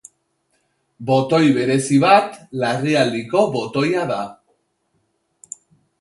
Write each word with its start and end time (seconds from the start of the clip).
Botoi 1.09 1.41
berezi 1.57 1.99
bat 2.05 2.39
larrialdiko 2.63 3.47
botoia 3.59 4.07
da. 4.13 4.21